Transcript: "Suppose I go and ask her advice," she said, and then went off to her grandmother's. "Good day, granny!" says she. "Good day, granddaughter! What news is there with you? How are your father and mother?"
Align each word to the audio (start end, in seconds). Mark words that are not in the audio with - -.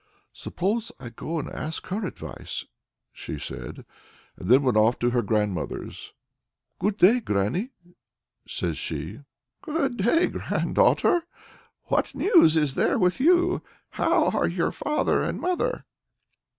"Suppose 0.33 0.91
I 0.99 1.09
go 1.09 1.37
and 1.37 1.47
ask 1.47 1.85
her 1.85 2.03
advice," 2.07 2.65
she 3.11 3.37
said, 3.37 3.85
and 4.35 4.49
then 4.49 4.63
went 4.63 4.75
off 4.75 4.97
to 4.97 5.11
her 5.11 5.21
grandmother's. 5.21 6.11
"Good 6.79 6.97
day, 6.97 7.19
granny!" 7.19 7.69
says 8.47 8.79
she. 8.79 9.19
"Good 9.61 9.97
day, 9.97 10.25
granddaughter! 10.25 11.27
What 11.83 12.15
news 12.15 12.57
is 12.57 12.73
there 12.73 12.97
with 12.97 13.19
you? 13.19 13.61
How 13.91 14.29
are 14.29 14.47
your 14.47 14.71
father 14.71 15.21
and 15.21 15.39
mother?" 15.39 15.85